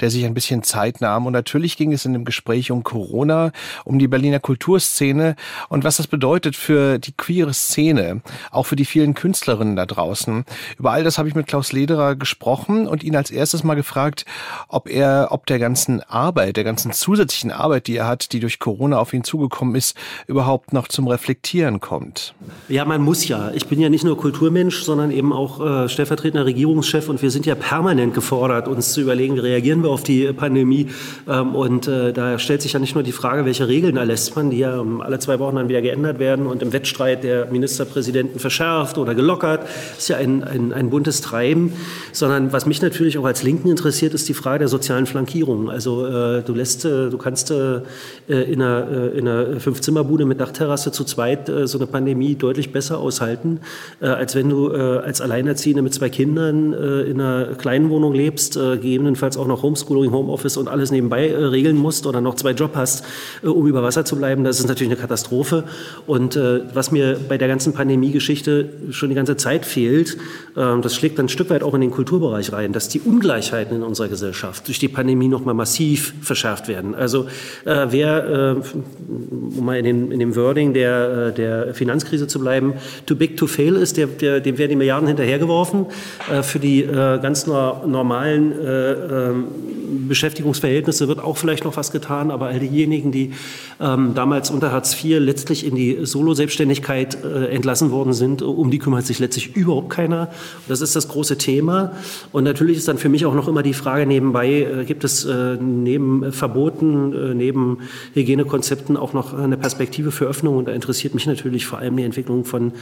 [0.00, 1.24] der sich ein bisschen Zeit nahm.
[1.24, 3.52] Und natürlich ging es in dem Gespräch um Corona,
[3.86, 5.36] um die Berliner Kulturszene
[5.70, 10.44] und was das bedeutet für die queere Szene, auch für die vielen Künstlerinnen da draußen.
[10.78, 13.74] Über all das habe ich mit Klaus Lederer gesprochen gesprochen und ihn als erstes mal
[13.74, 14.24] gefragt,
[14.68, 18.58] ob er, ob der ganzen Arbeit, der ganzen zusätzlichen Arbeit, die er hat, die durch
[18.58, 22.34] Corona auf ihn zugekommen ist, überhaupt noch zum Reflektieren kommt.
[22.68, 23.52] Ja, man muss ja.
[23.54, 27.46] Ich bin ja nicht nur Kulturmensch, sondern eben auch äh, stellvertretender Regierungschef und wir sind
[27.46, 30.88] ja permanent gefordert, uns zu überlegen, wie reagieren wir auf die Pandemie.
[31.28, 34.50] Ähm, und äh, da stellt sich ja nicht nur die Frage, welche Regeln erlässt man,
[34.50, 38.40] die ja um, alle zwei Wochen dann wieder geändert werden und im Wettstreit der Ministerpräsidenten
[38.40, 39.62] verschärft oder gelockert.
[39.62, 41.72] Das ist ja ein, ein, ein buntes Treiben,
[42.12, 45.70] sondern was mich natürlich auch als Linken interessiert, ist die Frage der sozialen Flankierung.
[45.70, 47.80] Also äh, du lässt, äh, du kannst äh,
[48.26, 52.72] in einer, äh, in einer Fünf-Zimmer-Bude mit Dachterrasse zu zweit äh, so eine Pandemie deutlich
[52.72, 53.60] besser aushalten,
[54.00, 59.36] äh, als wenn du als Alleinerziehende mit zwei Kindern in einer kleinen Wohnung lebst, gegebenenfalls
[59.36, 63.04] auch noch Homeschooling, Homeoffice und alles nebenbei regeln musst oder noch zwei Job hast,
[63.42, 64.44] um über Wasser zu bleiben.
[64.44, 65.64] Das ist natürlich eine Katastrophe.
[66.06, 70.16] Und was mir bei der ganzen Pandemie-Geschichte schon die ganze Zeit fehlt,
[70.54, 73.76] das schlägt dann ein Stück weit auch in den Kultur Kulturbereich rein, dass die Ungleichheiten
[73.76, 76.94] in unserer Gesellschaft durch die Pandemie noch mal massiv verschärft werden.
[76.94, 77.26] Also
[77.64, 82.38] äh, wer, äh, um mal in, den, in dem Wording der, äh, der Finanzkrise zu
[82.38, 82.74] bleiben,
[83.06, 85.86] too big to fail ist, der, der, dem werden die Milliarden hinterhergeworfen.
[86.30, 89.44] Äh, für die äh, ganz no normalen äh, ähm,
[90.08, 93.32] Beschäftigungsverhältnisse wird auch vielleicht noch was getan, aber all diejenigen, die
[93.80, 99.06] ähm, damals unter Hartz IV letztlich in die Solo-Selbstständigkeit entlassen worden sind, um die kümmert
[99.06, 100.30] sich letztlich überhaupt keiner.
[100.68, 101.92] Das ist das große Thema.
[102.32, 105.24] Und natürlich ist dann für mich auch noch immer die Frage nebenbei, äh, gibt es
[105.24, 107.78] äh, neben Verboten, äh, neben
[108.14, 110.56] Hygienekonzepten auch noch eine Perspektive für Öffnung?
[110.56, 112.72] Und da interessiert mich natürlich vor allem die Entwicklung von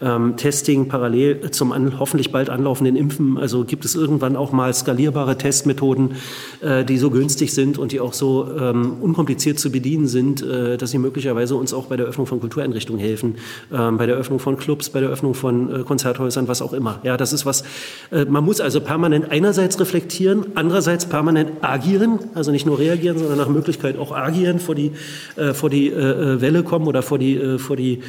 [0.00, 3.38] ähm, Testing parallel zum an, hoffentlich bald anlaufenden Impfen.
[3.38, 6.16] Also gibt es irgendwann auch mal skalierbare Testmethoden,
[6.60, 10.76] äh, die so günstig sind und die auch so ähm, unkompliziert zu bedienen sind, äh,
[10.76, 13.36] dass sie möglicherweise uns auch bei der Öffnung von Kultureinrichtungen helfen,
[13.72, 17.00] ähm, bei der Öffnung von Clubs, bei der Öffnung von äh, Konzerthäusern, was auch immer.
[17.02, 17.64] Ja, das ist was,
[18.10, 23.48] man muss also permanent einerseits reflektieren, andererseits permanent agieren, also nicht nur reagieren, sondern nach
[23.48, 24.92] Möglichkeit auch agieren, vor die,
[25.36, 28.00] äh, vor die äh, Welle kommen oder vor die, äh, vor die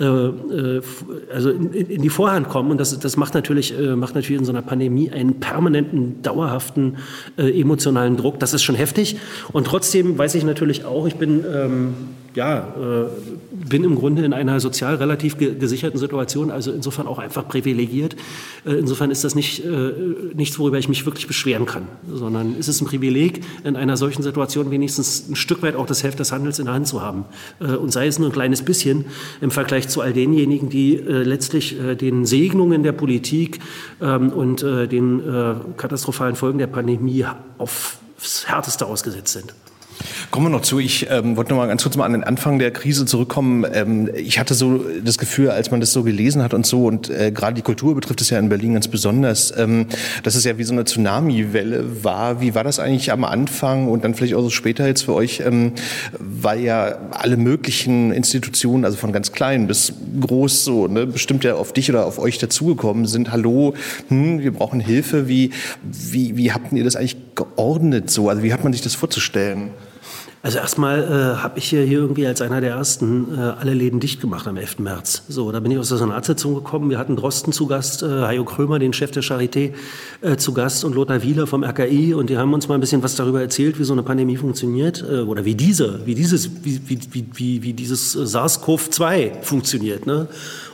[0.00, 0.82] äh, äh,
[1.32, 2.70] also in, in, die Vorhand kommen.
[2.70, 6.96] Und das, das macht, natürlich, äh, macht natürlich in so einer Pandemie einen permanenten, dauerhaften
[7.36, 8.38] emotionalen Druck.
[8.40, 9.16] Das ist schon heftig.
[9.52, 11.94] Und trotzdem weiß ich natürlich auch, ich bin ähm,
[12.34, 13.06] ja, äh,
[13.68, 18.16] bin im Grunde in einer sozial relativ ge gesicherten Situation, also insofern auch einfach privilegiert.
[18.64, 19.92] Äh, insofern ist das nicht, äh,
[20.34, 24.22] nichts, worüber ich mich wirklich beschweren kann, sondern ist es ein Privileg, in einer solchen
[24.22, 27.24] Situation wenigstens ein Stück weit auch das Heft des Handels in der Hand zu haben.
[27.60, 29.04] Äh, und sei es nur ein kleines bisschen
[29.40, 33.60] im Vergleich zu all denjenigen, die äh, letztlich äh, den Segnungen der Politik
[34.00, 35.22] ähm, und den
[35.76, 37.24] katastrophalen Folgen der Pandemie
[37.58, 39.54] aufs Härteste ausgesetzt sind.
[40.30, 40.78] Kommen wir noch zu.
[40.78, 43.66] Ich ähm, wollte noch mal ganz kurz mal an den Anfang der Krise zurückkommen.
[43.72, 47.10] Ähm, ich hatte so das Gefühl, als man das so gelesen hat und so, und
[47.10, 49.86] äh, gerade die Kultur betrifft es ja in Berlin ganz besonders, ähm,
[50.22, 52.40] dass es ja wie so eine Tsunami-Welle war.
[52.40, 55.40] Wie war das eigentlich am Anfang und dann vielleicht auch so später jetzt für euch,
[55.40, 55.72] ähm,
[56.18, 61.54] weil ja alle möglichen Institutionen, also von ganz klein bis groß so, ne, bestimmt ja
[61.54, 63.32] auf dich oder auf euch dazugekommen sind.
[63.32, 63.74] Hallo,
[64.08, 65.28] hm, wir brauchen Hilfe.
[65.28, 65.50] Wie,
[65.82, 68.28] wie, wie habt ihr das eigentlich geordnet so?
[68.28, 69.70] Also wie hat man sich das vorzustellen?
[70.44, 74.00] Also erstmal äh, habe ich hier, hier irgendwie als einer der ersten äh, alle Läden
[74.00, 74.80] dicht gemacht am 11.
[74.80, 75.22] März.
[75.28, 76.90] So, da bin ich aus der Senatssitzung gekommen.
[76.90, 79.72] Wir hatten Drosten zu Gast, äh, Hajo Krömer, den Chef der Charité,
[80.20, 83.04] äh, zu Gast und Lothar Wieler vom RKI und die haben uns mal ein bisschen
[83.04, 86.80] was darüber erzählt, wie so eine Pandemie funktioniert äh, oder wie diese, wie dieses, wie,
[86.88, 86.98] wie,
[87.32, 90.06] wie, wie, dieses äh, SARS-CoV-2 funktioniert.
[90.06, 90.26] Ne?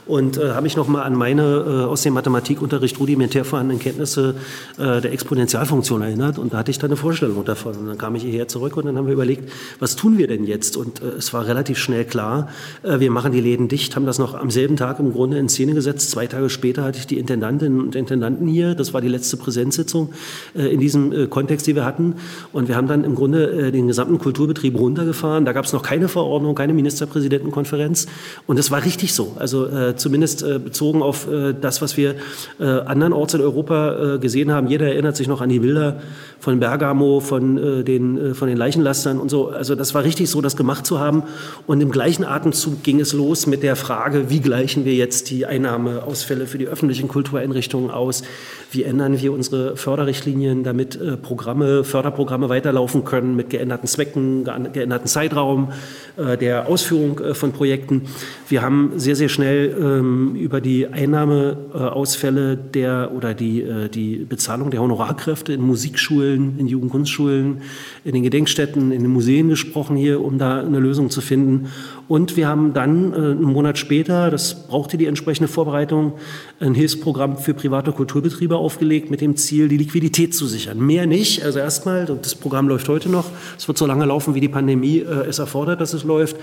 [0.09, 4.35] Und äh, habe mich noch mal an meine äh, aus dem Mathematikunterricht rudimentär vorhandenen Kenntnisse
[4.77, 7.75] äh, der Exponentialfunktion erinnert und da hatte ich dann eine Vorstellung davon.
[7.77, 10.45] Und dann kam ich hierher zurück und dann haben wir überlegt, was tun wir denn
[10.45, 10.77] jetzt?
[10.77, 12.49] Und äh, es war relativ schnell klar,
[12.81, 15.47] äh, wir machen die Läden dicht, haben das noch am selben Tag im Grunde in
[15.47, 16.09] Szene gesetzt.
[16.09, 18.73] Zwei Tage später hatte ich die Intendantinnen und Intendanten hier.
[18.73, 20.13] Das war die letzte Präsenzsitzung
[20.55, 22.15] äh, in diesem äh, Kontext, die wir hatten.
[22.51, 25.45] Und wir haben dann im Grunde äh, den gesamten Kulturbetrieb runtergefahren.
[25.45, 28.07] Da gab es noch keine Verordnung, keine Ministerpräsidentenkonferenz.
[28.47, 29.35] Und es war richtig so.
[29.37, 32.15] Also äh, zumindest äh, bezogen auf äh, das, was wir
[32.59, 34.67] äh, andernorts in Europa gesehen haben.
[34.67, 36.01] Jeder erinnert sich noch an die Bilder
[36.39, 39.49] von Bergamo, von, den, von den Leichenlastern und so.
[39.49, 41.23] Also das war richtig so, das gemacht zu haben.
[41.67, 45.45] Und im gleichen Atemzug ging es los mit der Frage, wie gleichen wir jetzt die
[45.45, 48.23] Einnahmeausfälle für die öffentlichen Kultureinrichtungen aus?
[48.71, 55.73] Wie ändern wir unsere Förderrichtlinien, damit Programme, Förderprogramme weiterlaufen können mit geänderten Zwecken, geänderten Zeitraum
[56.17, 58.03] der Ausführung von Projekten?
[58.47, 64.71] Wir haben sehr, sehr schnell ähm, über die Einnahmeausfälle der oder die, äh, die Bezahlung
[64.71, 67.61] der Honorarkräfte in Musikschulen, in Jugendkunstschulen,
[68.03, 71.69] in den Gedenkstätten, in den Museen gesprochen hier, um da eine Lösung zu finden.
[72.09, 76.13] Und wir haben dann äh, einen Monat später, das brauchte die entsprechende Vorbereitung,
[76.59, 80.83] ein Hilfsprogramm für private Kulturbetriebe aufgelegt mit dem Ziel, die Liquidität zu sichern.
[80.83, 81.45] Mehr nicht.
[81.45, 83.29] Also erstmal, das Programm läuft heute noch.
[83.59, 86.35] Es wird so lange laufen, wie die Pandemie äh, es erfordert, dass es läuft,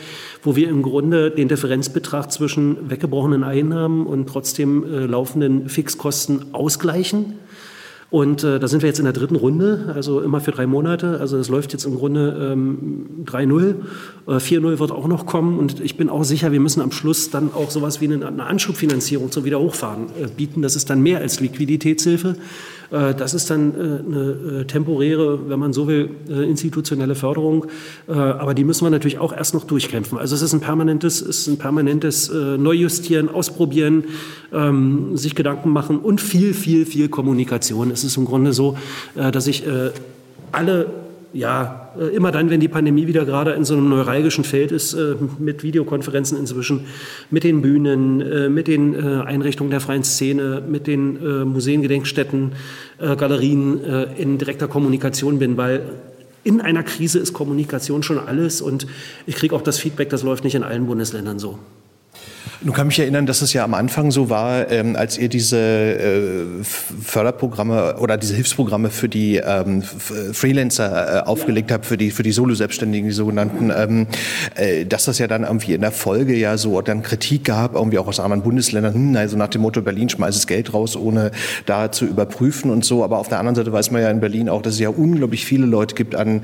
[0.45, 7.35] wo wir im Grunde den Differenzbetrag zwischen weggebrochenen Einnahmen und trotzdem äh, laufenden Fixkosten ausgleichen.
[8.09, 11.19] Und äh, da sind wir jetzt in der dritten Runde, also immer für drei Monate.
[11.19, 13.75] Also das läuft jetzt im Grunde ähm, 3-0.
[14.29, 15.59] Äh, 4-0 wird auch noch kommen.
[15.59, 18.45] Und ich bin auch sicher, wir müssen am Schluss dann auch sowas wie eine, eine
[18.45, 20.63] Anschubfinanzierung zum Wiederhochfahren äh, bieten.
[20.63, 22.37] Das ist dann mehr als Liquiditätshilfe.
[22.91, 27.67] Äh, das ist dann äh, eine äh, temporäre, wenn man so will, institutionelle Förderung.
[28.07, 30.19] Aber die müssen wir natürlich auch erst noch durchkämpfen.
[30.19, 34.05] Also es ist ein permanentes, ist ein permanentes Neujustieren, Ausprobieren,
[34.53, 37.91] ähm, sich Gedanken machen und viel, viel, viel Kommunikation.
[37.91, 38.77] Es ist im Grunde so,
[39.15, 39.65] dass ich
[40.53, 40.87] alle
[41.33, 44.97] ja, immer dann, wenn die Pandemie wieder gerade in so einem neuralgischen Feld ist,
[45.39, 46.87] mit Videokonferenzen inzwischen,
[47.31, 52.53] mit den Bühnen, mit den Einrichtungen der freien Szene, mit den Museen, Gedenkstätten,
[52.99, 53.81] Galerien
[54.17, 55.83] in direkter Kommunikation bin, weil
[56.45, 58.87] in einer Krise ist Kommunikation schon alles und
[59.27, 61.59] ich kriege auch das Feedback, das läuft nicht in allen Bundesländern so.
[62.63, 65.59] Nun kann mich erinnern, dass es ja am Anfang so war, ähm, als ihr diese
[65.59, 72.23] äh, Förderprogramme oder diese Hilfsprogramme für die ähm, Freelancer äh, aufgelegt habt, für die, für
[72.23, 74.07] die Solo-Selbstständigen, die sogenannten, ähm,
[74.55, 77.99] äh, dass das ja dann irgendwie in der Folge ja so dann Kritik gab, irgendwie
[77.99, 81.33] auch aus anderen Bundesländern, hm, also nach dem Motto Berlin schmeißt es Geld raus, ohne
[81.67, 83.05] da zu überprüfen und so.
[83.05, 85.45] Aber auf der anderen Seite weiß man ja in Berlin auch, dass es ja unglaublich
[85.45, 86.43] viele Leute gibt an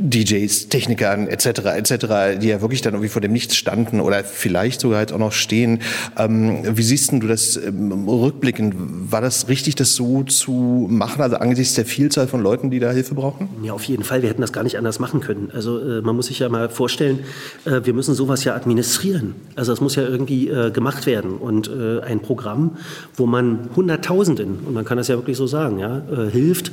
[0.00, 1.46] DJs, Technikern etc.
[1.76, 5.18] etc., die ja wirklich dann irgendwie vor dem Nichts standen oder vielleicht sogar jetzt auch
[5.20, 5.80] noch stehen.
[6.18, 8.74] Ähm, wie siehst du das ähm, rückblickend?
[9.12, 12.90] War das richtig, das so zu machen, also angesichts der Vielzahl von Leuten, die da
[12.90, 13.48] Hilfe brauchen?
[13.62, 14.22] Ja, auf jeden Fall.
[14.22, 15.50] Wir hätten das gar nicht anders machen können.
[15.54, 17.20] Also äh, man muss sich ja mal vorstellen,
[17.64, 19.34] äh, wir müssen sowas ja administrieren.
[19.54, 21.32] Also das muss ja irgendwie äh, gemacht werden.
[21.32, 22.76] Und äh, ein Programm,
[23.14, 26.72] wo man Hunderttausenden, und man kann das ja wirklich so sagen, ja, äh, hilft,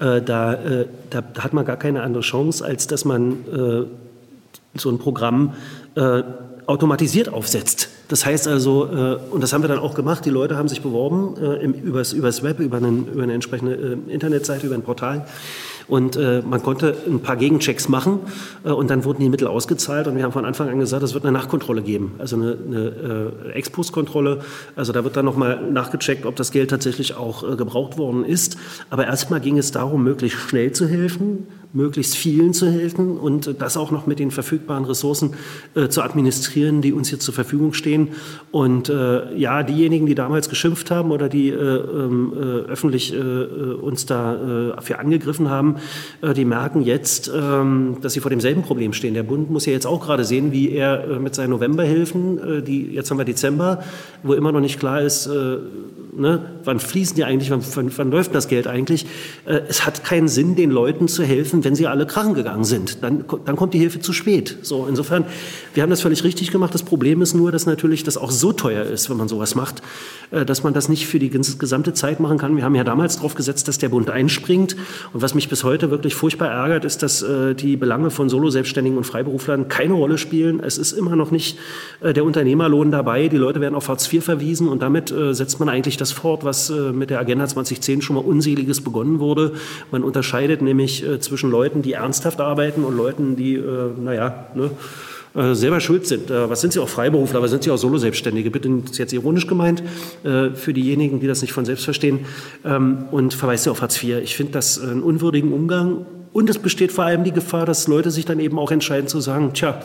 [0.00, 3.88] äh, da, äh, da, hat man gar keine andere Chance, als dass man
[4.74, 5.54] so ein Programm
[6.68, 7.88] automatisiert aufsetzt.
[8.08, 10.82] Das heißt also, äh, und das haben wir dann auch gemacht, die Leute haben sich
[10.82, 15.26] beworben äh, im, übers, übers Web, über, einen, über eine entsprechende Internetseite, über ein Portal
[15.88, 18.20] und äh, man konnte ein paar Gegenchecks machen
[18.64, 20.06] äh, und dann wurden die Mittel ausgezahlt.
[20.06, 23.32] Und wir haben von Anfang an gesagt, es wird eine Nachkontrolle geben, also eine, eine
[23.48, 24.40] äh, Ex-Post-Kontrolle.
[24.76, 28.58] Also da wird dann nochmal nachgecheckt, ob das Geld tatsächlich auch äh, gebraucht worden ist.
[28.90, 33.76] Aber erstmal ging es darum, möglichst schnell zu helfen, möglichst vielen zu helfen und das
[33.76, 35.34] auch noch mit den verfügbaren Ressourcen
[35.74, 38.08] äh, zu administrieren, die uns hier zur Verfügung stehen.
[38.50, 43.16] Und äh, ja, diejenigen, die damals geschimpft haben oder die äh, ähm, äh öffentlich äh,
[43.18, 45.76] äh, uns dafür angegriffen haben,
[46.36, 49.14] die merken jetzt, ähm, dass sie vor demselben Problem stehen.
[49.14, 53.10] Der Bund muss ja jetzt auch gerade sehen, wie er mit seinen Novemberhilfen, die jetzt
[53.10, 53.82] haben wir Dezember,
[54.22, 55.28] wo immer noch nicht klar ist,
[56.18, 59.06] ne, wann fließen die eigentlich, wann, wann, wann läuft das Geld eigentlich?
[59.44, 63.02] es hat keinen Sinn, den Leuten zu helfen wenn sie alle krachen gegangen sind.
[63.02, 64.58] Dann, dann kommt die Hilfe zu spät.
[64.62, 65.24] So, insofern,
[65.74, 66.74] wir haben das völlig richtig gemacht.
[66.74, 69.82] Das Problem ist nur, dass natürlich das auch so teuer ist, wenn man sowas macht,
[70.30, 72.56] äh, dass man das nicht für die gesamte Zeit machen kann.
[72.56, 74.76] Wir haben ja damals darauf gesetzt, dass der Bund einspringt.
[75.12, 78.28] Und was mich bis heute heute wirklich furchtbar ärgert, ist, dass äh, die Belange von
[78.28, 80.60] Solo-Selbstständigen und Freiberuflern keine Rolle spielen.
[80.60, 81.58] Es ist immer noch nicht
[82.00, 83.28] äh, der Unternehmerlohn dabei.
[83.28, 86.44] Die Leute werden auf Hartz IV verwiesen und damit äh, setzt man eigentlich das fort,
[86.44, 89.52] was äh, mit der Agenda 2010 schon mal unseliges begonnen wurde.
[89.90, 94.70] Man unterscheidet nämlich äh, zwischen Leuten, die ernsthaft arbeiten und Leuten, die, äh, naja, ne,
[95.54, 96.30] selber schuld sind.
[96.30, 98.50] Was sind Sie auch Freiberufler, aber sind Sie auch Solo-Selbstständige?
[98.50, 99.84] Bitte, das ist jetzt ironisch gemeint
[100.22, 102.20] für diejenigen, die das nicht von selbst verstehen.
[102.64, 104.16] Ähm, und verweist Sie auf Hartz IV.
[104.22, 106.06] Ich finde das einen unwürdigen Umgang.
[106.32, 109.20] Und es besteht vor allem die Gefahr, dass Leute sich dann eben auch entscheiden zu
[109.20, 109.80] sagen, tja,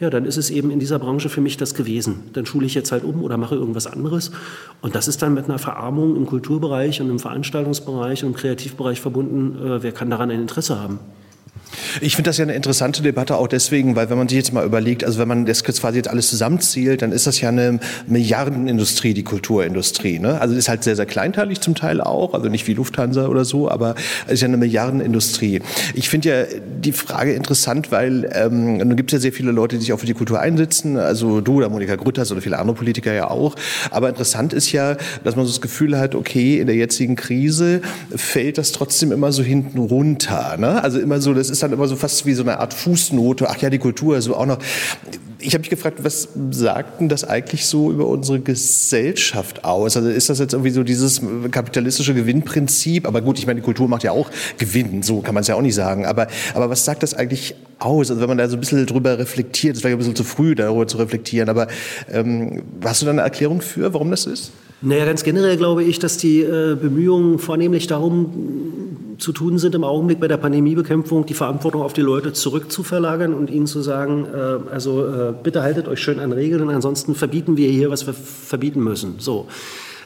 [0.00, 2.30] ja, dann ist es eben in dieser Branche für mich das gewesen.
[2.32, 4.30] Dann schule ich jetzt halt um oder mache irgendwas anderes.
[4.80, 9.00] Und das ist dann mit einer Verarmung im Kulturbereich und im Veranstaltungsbereich und im Kreativbereich
[9.00, 9.56] verbunden.
[9.82, 11.00] Wer kann daran ein Interesse haben?
[12.00, 14.64] Ich finde das ja eine interessante Debatte auch deswegen, weil wenn man sich jetzt mal
[14.64, 19.14] überlegt, also wenn man das quasi jetzt alles zusammenzählt, dann ist das ja eine Milliardenindustrie,
[19.14, 20.18] die Kulturindustrie.
[20.18, 20.40] Ne?
[20.40, 23.70] Also ist halt sehr, sehr kleinteilig zum Teil auch, also nicht wie Lufthansa oder so,
[23.70, 23.94] aber
[24.26, 25.60] es ist ja eine Milliardenindustrie.
[25.94, 26.44] Ich finde ja
[26.82, 30.00] die Frage interessant, weil ähm, nun gibt es ja sehr viele Leute, die sich auch
[30.00, 33.54] für die Kultur einsetzen, also du oder Monika Grütters oder viele andere Politiker ja auch.
[33.90, 37.80] Aber interessant ist ja, dass man so das Gefühl hat, okay, in der jetzigen Krise
[38.14, 40.56] fällt das trotzdem immer so hinten runter.
[40.58, 40.82] Ne?
[40.82, 43.48] Also immer so, das ist dann immer so fast wie so eine Art Fußnote.
[43.48, 44.58] Ach ja, die Kultur, also auch noch.
[45.40, 49.96] Ich habe mich gefragt, was sagt denn das eigentlich so über unsere Gesellschaft aus?
[49.96, 53.06] Also ist das jetzt irgendwie so dieses kapitalistische Gewinnprinzip?
[53.06, 55.54] Aber gut, ich meine, die Kultur macht ja auch Gewinn, so kann man es ja
[55.54, 56.06] auch nicht sagen.
[56.06, 58.10] Aber, aber was sagt das eigentlich aus?
[58.10, 60.56] Also wenn man da so ein bisschen drüber reflektiert, es wäre ein bisschen zu früh,
[60.56, 61.68] darüber zu reflektieren, aber
[62.10, 64.50] ähm, hast du da eine Erklärung für, warum das ist?
[64.80, 69.84] Naja, ganz generell glaube ich, dass die äh, Bemühungen vornehmlich darum zu tun sind, im
[69.84, 74.72] Augenblick bei der Pandemiebekämpfung die Verantwortung auf die Leute zurückzuverlagern und ihnen zu sagen, äh,
[74.72, 78.82] also äh, bitte haltet euch schön an Regeln, ansonsten verbieten wir hier, was wir verbieten
[78.82, 79.16] müssen.
[79.18, 79.48] So.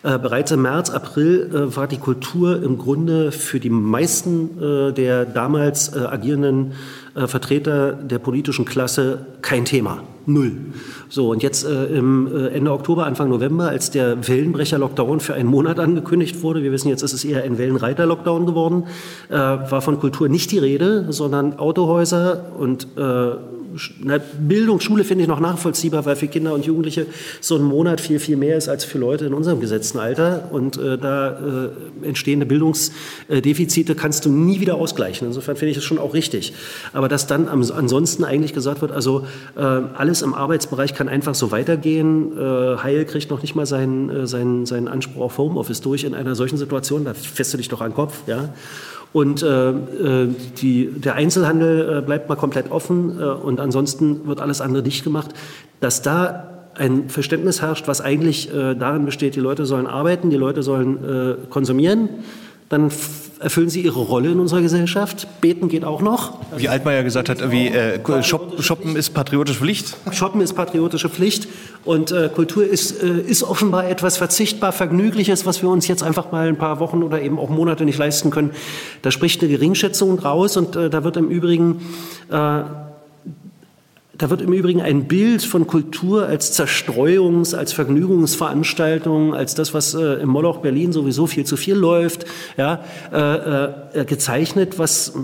[0.02, 4.92] Äh, bereits im März, April äh, war die Kultur im Grunde für die meisten äh,
[4.92, 6.72] der damals agierenden
[7.14, 10.02] Vertreter der politischen Klasse kein Thema.
[10.26, 10.52] Null.
[11.08, 15.48] So, und jetzt äh, im äh, Ende Oktober, Anfang November, als der Wellenbrecher-Lockdown für einen
[15.48, 18.84] Monat angekündigt wurde, wir wissen jetzt, ist es eher ein Wellenreiter-Lockdown geworden,
[19.28, 23.32] äh, war von Kultur nicht die Rede, sondern Autohäuser und äh,
[24.38, 27.06] Bildung, Schule finde ich noch nachvollziehbar, weil für Kinder und Jugendliche
[27.40, 30.48] so ein Monat viel, viel mehr ist als für Leute in unserem gesetzten Alter.
[30.52, 31.70] Und äh, da
[32.02, 35.26] äh, entstehende Bildungsdefizite kannst du nie wieder ausgleichen.
[35.26, 36.52] Insofern finde ich es schon auch richtig.
[36.92, 39.26] Aber dass dann am, ansonsten eigentlich gesagt wird, also
[39.56, 42.36] äh, alles im Arbeitsbereich kann einfach so weitergehen.
[42.36, 46.14] Äh, Heil kriegt noch nicht mal seinen, äh, seinen, seinen Anspruch auf Homeoffice durch in
[46.14, 47.04] einer solchen Situation.
[47.04, 48.22] Da fährst du dich doch an den Kopf.
[48.26, 48.50] Ja?
[49.12, 50.28] Und äh, äh,
[50.58, 55.04] die, der Einzelhandel äh, bleibt mal komplett offen äh, und ansonsten wird alles andere dicht
[55.04, 55.30] gemacht.
[55.80, 60.36] Dass da ein Verständnis herrscht, was eigentlich äh, darin besteht, die Leute sollen arbeiten, die
[60.36, 62.08] Leute sollen äh, konsumieren,
[62.70, 62.90] dann
[63.42, 65.26] erfüllen sie ihre Rolle in unserer Gesellschaft.
[65.40, 66.38] Beten geht auch noch.
[66.56, 69.96] Wie Altmaier gesagt hat, wie äh, Shoppen ist patriotische Pflicht.
[70.12, 71.48] Shoppen ist patriotische Pflicht
[71.84, 76.32] und äh, Kultur ist, äh, ist offenbar etwas verzichtbar Vergnügliches, was wir uns jetzt einfach
[76.32, 78.52] mal ein paar Wochen oder eben auch Monate nicht leisten können.
[79.02, 81.82] Da spricht eine Geringschätzung raus und äh, da wird im Übrigen
[82.30, 82.62] äh,
[84.22, 89.94] da wird im Übrigen ein Bild von Kultur als Zerstreuungs-, als Vergnügungsveranstaltung, als das, was
[89.94, 92.24] äh, im Moloch Berlin sowieso viel zu viel läuft,
[92.56, 95.14] ja, äh, äh, gezeichnet, was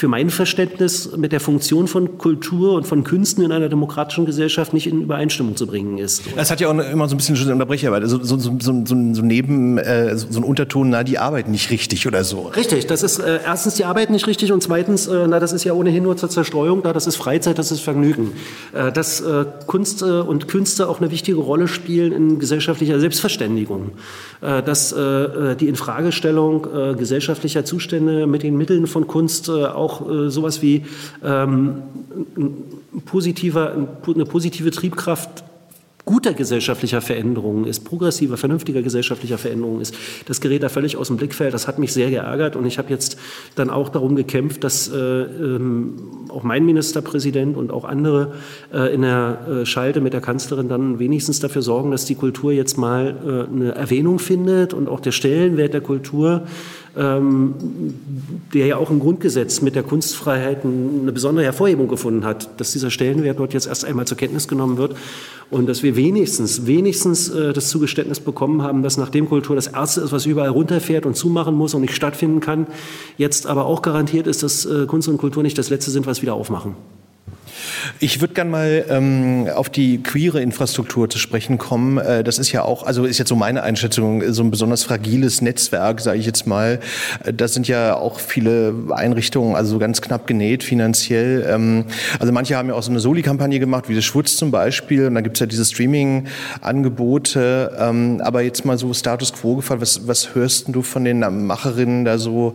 [0.00, 4.72] für mein Verständnis mit der Funktion von Kultur und von Künsten in einer demokratischen Gesellschaft
[4.72, 6.22] nicht in Übereinstimmung zu bringen ist.
[6.36, 8.96] Es hat ja auch immer so ein bisschen schon Unterbrecherarbeit, also so, so, so, so,
[9.12, 12.50] so neben äh, so ein Unterton, na, die arbeiten nicht richtig oder so.
[12.56, 15.64] Richtig, das ist äh, erstens die Arbeit nicht richtig und zweitens, äh, na, das ist
[15.64, 18.32] ja ohnehin nur zur Zerstreuung da, das ist Freizeit, das ist Vergnügen.
[18.72, 23.92] Äh, dass äh, Kunst äh, und Künste auch eine wichtige Rolle spielen in gesellschaftlicher Selbstverständigung.
[24.40, 30.84] Dass die Infragestellung gesellschaftlicher Zustände mit den Mitteln von Kunst auch auch äh, sowas wie
[31.24, 31.82] ähm,
[32.36, 33.74] ein positiver,
[34.06, 35.44] eine positive Triebkraft
[36.04, 39.94] guter gesellschaftlicher Veränderungen ist, progressiver, vernünftiger gesellschaftlicher Veränderungen ist.
[40.26, 41.54] Das gerät da völlig aus dem Blickfeld.
[41.54, 43.16] Das hat mich sehr geärgert und ich habe jetzt
[43.54, 45.94] dann auch darum gekämpft, dass äh, ähm,
[46.28, 48.32] auch mein Ministerpräsident und auch andere
[48.72, 52.50] äh, in der äh, Schalte mit der Kanzlerin dann wenigstens dafür sorgen, dass die Kultur
[52.50, 56.42] jetzt mal äh, eine Erwähnung findet und auch der Stellenwert der Kultur
[56.94, 62.90] der ja auch im Grundgesetz mit der Kunstfreiheit eine besondere Hervorhebung gefunden hat, dass dieser
[62.90, 64.96] Stellenwert dort jetzt erst einmal zur Kenntnis genommen wird
[65.50, 70.00] und dass wir wenigstens, wenigstens äh, das Zugeständnis bekommen haben, dass nachdem Kultur das Erste
[70.00, 72.66] ist, was überall runterfährt und zumachen muss und nicht stattfinden kann,
[73.18, 76.22] jetzt aber auch garantiert ist, dass äh, Kunst und Kultur nicht das Letzte sind, was
[76.22, 76.74] wieder aufmachen.
[77.98, 81.98] Ich würde gerne mal ähm, auf die queere Infrastruktur zu sprechen kommen.
[81.98, 85.42] Äh, das ist ja auch, also ist jetzt so meine Einschätzung, so ein besonders fragiles
[85.42, 86.80] Netzwerk, sage ich jetzt mal.
[87.24, 91.46] Äh, das sind ja auch viele Einrichtungen, also ganz knapp genäht finanziell.
[91.48, 91.84] Ähm,
[92.18, 95.06] also manche haben ja auch so eine Soli-Kampagne gemacht, wie das Schwutz zum Beispiel.
[95.06, 97.76] Und da gibt's ja diese Streaming-Angebote.
[97.78, 99.80] Ähm, aber jetzt mal so Status Quo gefallen.
[99.80, 102.54] Was, was hörst du von den Macherinnen da so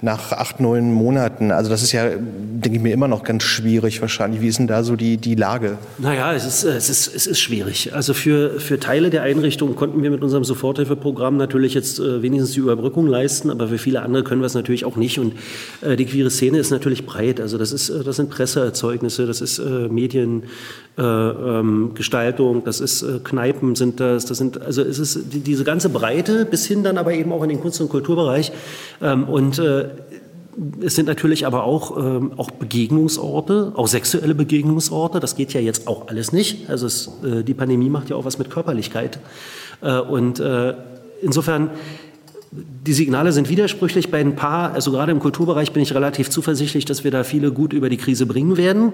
[0.00, 1.50] nach acht, neun Monaten?
[1.50, 4.40] Also das ist ja, denke ich mir, immer noch ganz schwierig wahrscheinlich.
[4.40, 5.78] Wie ist denn da so die, die Lage?
[5.98, 7.94] Naja, es ist, es, ist, es ist schwierig.
[7.94, 12.52] Also für, für Teile der Einrichtung konnten wir mit unserem Soforthilfeprogramm natürlich jetzt äh, wenigstens
[12.52, 15.18] die Überbrückung leisten, aber für viele andere können wir es natürlich auch nicht.
[15.18, 15.32] Und
[15.80, 17.40] äh, die queere Szene ist natürlich breit.
[17.40, 23.20] Also das, ist, äh, das sind Presseerzeugnisse, das ist äh, Mediengestaltung, ähm, das ist äh,
[23.24, 26.98] Kneipen sind das, das sind, also es ist die, diese ganze Breite bis hin dann
[26.98, 28.52] aber eben auch in den Kunst- und Kulturbereich.
[29.00, 29.86] Ähm, und äh,
[30.82, 35.20] es sind natürlich aber auch, ähm, auch Begegnungsorte, auch sexuelle Begegnungsorte.
[35.20, 36.68] Das geht ja jetzt auch alles nicht.
[36.68, 39.18] Also es, äh, die Pandemie macht ja auch was mit Körperlichkeit.
[39.80, 40.74] Äh, und äh,
[41.22, 41.70] insofern
[42.54, 44.10] die Signale sind widersprüchlich.
[44.10, 47.50] Bei ein paar, also gerade im Kulturbereich bin ich relativ zuversichtlich, dass wir da viele
[47.50, 48.92] gut über die Krise bringen werden.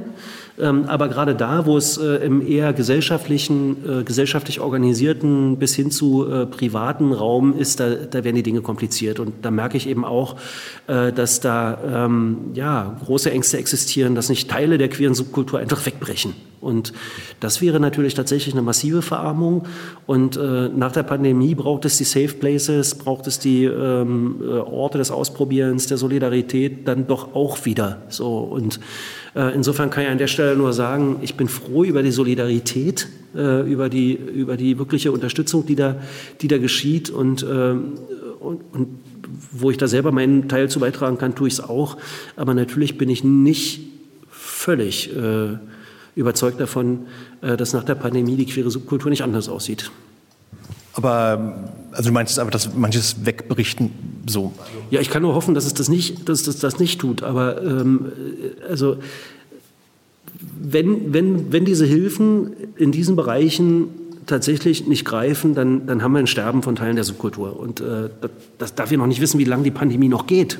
[0.60, 5.90] Ähm, aber gerade da, wo es äh, im eher gesellschaftlichen, äh, gesellschaftlich organisierten bis hin
[5.90, 9.18] zu äh, privaten Raum ist, da, da werden die Dinge kompliziert.
[9.18, 10.36] Und da merke ich eben auch,
[10.86, 16.34] dass da ähm, ja, große Ängste existieren, dass nicht Teile der queeren Subkultur einfach wegbrechen.
[16.60, 16.92] Und
[17.40, 19.66] das wäre natürlich tatsächlich eine massive Verarmung.
[20.06, 24.98] Und äh, nach der Pandemie braucht es die Safe Places, braucht es die ähm, Orte
[24.98, 28.02] des Ausprobierens, der Solidarität dann doch auch wieder.
[28.08, 28.80] So und
[29.34, 33.08] äh, insofern kann ich an der Stelle nur sagen, ich bin froh über die Solidarität,
[33.36, 35.96] äh, über die über die wirkliche Unterstützung, die da
[36.40, 37.74] die da geschieht und, äh,
[38.40, 38.88] und, und
[39.52, 41.98] wo ich da selber meinen Teil zu beitragen kann, tue ich es auch.
[42.36, 43.80] Aber natürlich bin ich nicht
[44.30, 45.58] völlig äh,
[46.18, 47.06] überzeugt davon,
[47.40, 49.90] äh, dass nach der Pandemie die queere Subkultur nicht anders aussieht.
[50.92, 53.90] Aber also du meinst aber, dass manches wegberichten
[54.26, 54.52] so?
[54.90, 57.22] Ja, ich kann nur hoffen, dass es das nicht, dass das, das nicht tut.
[57.22, 58.12] Aber ähm,
[58.68, 58.96] also
[60.60, 63.88] wenn, wenn, wenn diese Hilfen in diesen Bereichen
[64.26, 67.58] tatsächlich nicht greifen, dann, dann haben wir ein Sterben von Teilen der Subkultur.
[67.58, 70.58] Und äh, das, das darf ich noch nicht wissen, wie lange die Pandemie noch geht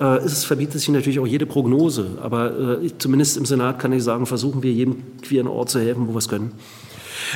[0.00, 2.18] äh, es verbietet sich natürlich auch jede Prognose.
[2.22, 6.08] Aber äh, zumindest im Senat kann ich sagen, versuchen wir jedem queeren Ort zu helfen,
[6.08, 6.52] wo wir es können.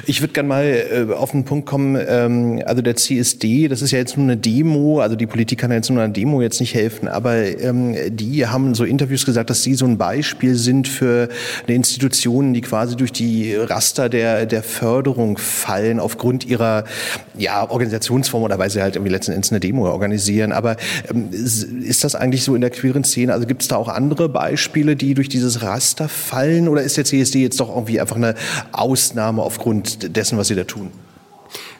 [0.07, 3.91] Ich würde gerne mal äh, auf den Punkt kommen, ähm, also der CSD, das ist
[3.91, 6.61] ja jetzt nur eine Demo, also die Politik kann ja jetzt nur einer Demo jetzt
[6.61, 10.89] nicht helfen, aber ähm, die haben so Interviews gesagt, dass sie so ein Beispiel sind
[10.89, 11.29] für
[11.67, 16.85] eine Institution, die quasi durch die Raster der, der Förderung fallen aufgrund ihrer
[17.37, 20.53] ja, Organisationsform oder weil sie halt irgendwie letzten Endes eine Demo organisieren.
[20.53, 20.77] Aber
[21.11, 23.33] ähm, ist das eigentlich so in der queeren Szene?
[23.33, 27.05] Also gibt es da auch andere Beispiele, die durch dieses Raster fallen oder ist der
[27.05, 28.35] CSD jetzt doch irgendwie einfach eine
[28.73, 30.91] Ausnahme aufgrund dessen, was Sie da tun?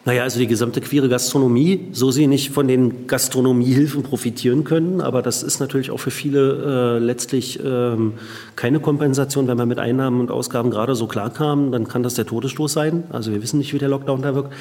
[0.05, 5.23] Naja, also die gesamte queere Gastronomie, so sie nicht von den Gastronomiehilfen profitieren können, aber
[5.23, 8.15] das ist natürlich auch für viele äh, letztlich ähm,
[8.57, 9.47] keine Kompensation.
[9.47, 13.05] Wenn man mit Einnahmen und Ausgaben gerade so klarkam, dann kann das der Todesstoß sein.
[13.11, 14.53] Also wir wissen nicht, wie der Lockdown da wirkt.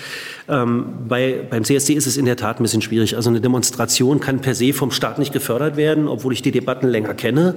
[0.47, 3.15] Ähm, bei, beim CSD ist es in der Tat ein bisschen schwierig.
[3.15, 6.87] Also eine Demonstration kann per se vom Staat nicht gefördert werden, obwohl ich die Debatten
[6.87, 7.55] länger kenne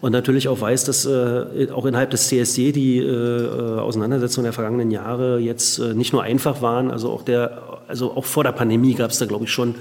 [0.00, 4.52] und natürlich auch weiß, dass äh, auch innerhalb des CSD die äh, äh, Auseinandersetzungen der
[4.52, 8.52] vergangenen Jahre jetzt äh, nicht nur einfach waren, also auch der, also auch vor der
[8.52, 9.74] Pandemie gab es da glaube ich schon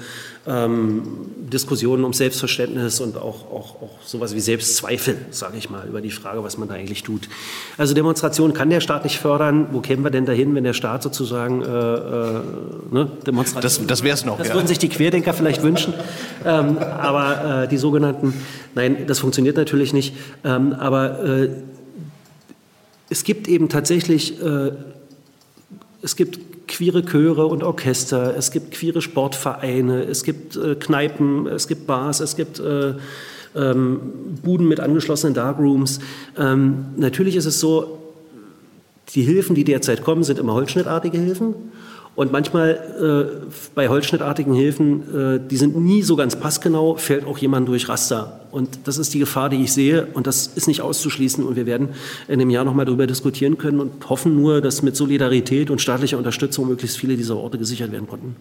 [0.48, 1.04] ähm,
[1.52, 6.12] Diskussionen um Selbstverständnis und auch, auch, auch sowas wie Selbstzweifel, sage ich mal, über die
[6.12, 7.30] Frage, was man da eigentlich tut.
[7.78, 9.68] Also Demonstrationen kann der Staat nicht fördern.
[9.72, 12.42] Wo kämen wir denn dahin, wenn der Staat sozusagen äh, äh,
[12.92, 13.88] ne, Demonstrationen...
[13.88, 14.38] Das, das wäre es noch.
[14.38, 14.54] Das ja.
[14.56, 15.94] würden sich die Querdenker vielleicht wünschen.
[16.46, 18.34] Ähm, aber äh, die sogenannten,
[18.76, 20.16] nein, das funktioniert natürlich nicht.
[20.44, 21.50] Ähm, aber äh,
[23.10, 24.72] es gibt eben tatsächlich, äh,
[26.02, 31.68] es gibt queere Chöre und Orchester, es gibt queere Sportvereine, es gibt äh, Kneipen, es
[31.68, 32.94] gibt Bars, es gibt äh,
[33.56, 34.00] ähm,
[34.42, 36.00] Buden mit angeschlossenen Darkrooms.
[36.38, 37.98] Ähm, natürlich ist es so,
[39.16, 41.56] die Hilfen, die derzeit kommen, sind immer holzschnittartige Hilfen.
[42.20, 47.38] Und manchmal äh, bei holzschnittartigen Hilfen, äh, die sind nie so ganz passgenau, fällt auch
[47.38, 48.42] jemand durch Raster.
[48.52, 50.06] Und das ist die Gefahr, die ich sehe.
[50.14, 51.46] Und das ist nicht auszuschließen.
[51.46, 51.88] Und wir werden
[52.28, 56.18] in dem Jahr nochmal darüber diskutieren können und hoffen nur, dass mit Solidarität und staatlicher
[56.18, 58.36] Unterstützung möglichst viele dieser Orte gesichert werden konnten.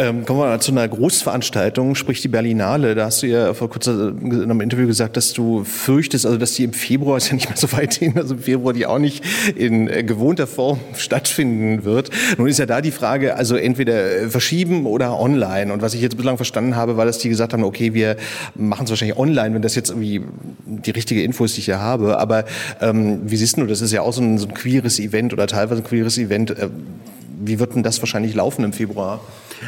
[0.00, 2.94] Ähm, kommen wir mal zu einer Großveranstaltung, sprich die Berlinale.
[2.94, 6.54] Da hast du ja vor kurzem in einem Interview gesagt, dass du fürchtest, also dass
[6.54, 9.00] die im Februar, ist ja nicht mehr so weit hin, also im Februar die auch
[9.00, 9.24] nicht
[9.56, 12.10] in äh, gewohnter Form stattfinden wird.
[12.38, 15.72] Nun ist ja da die Frage, also entweder äh, verschieben oder online.
[15.72, 18.16] Und was ich jetzt bislang verstanden habe, war, dass die gesagt haben, okay, wir
[18.54, 20.22] machen es wahrscheinlich online, wenn das jetzt irgendwie
[20.64, 22.18] die richtige Info ist, die ich ja habe.
[22.18, 22.44] Aber
[22.80, 25.48] ähm, wie siehst du, das ist ja auch so ein, so ein queeres Event oder
[25.48, 26.52] teilweise ein queeres Event.
[26.52, 26.68] Äh,
[27.40, 29.20] wie wird denn das wahrscheinlich laufen im Februar?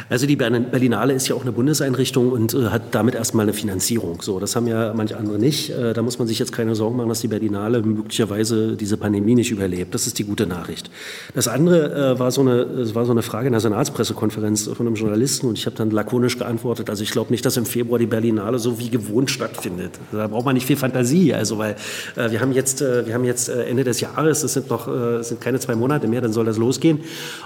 [0.09, 4.21] Also die Berlinale ist ja auch eine Bundeseinrichtung und äh, hat damit erstmal eine Finanzierung.
[4.21, 5.69] So, das haben ja manche andere nicht.
[5.69, 9.35] Äh, da muss man sich jetzt keine Sorgen machen, dass die Berlinale möglicherweise diese Pandemie
[9.35, 9.93] nicht überlebt.
[9.93, 10.89] Das ist die gute Nachricht.
[11.33, 14.95] Das andere äh, war, so eine, war so eine Frage in der Senatspressekonferenz von einem
[14.95, 16.89] Journalisten und ich habe dann lakonisch geantwortet.
[16.89, 19.91] Also ich glaube nicht, dass im Februar die Berlinale so wie gewohnt stattfindet.
[20.11, 21.33] Da braucht man nicht viel Fantasie.
[21.33, 21.75] Also weil
[22.15, 25.59] wir haben jetzt, wir haben jetzt Ende des Jahres, es sind noch es sind keine
[25.59, 26.99] zwei Monate mehr, dann soll das losgehen.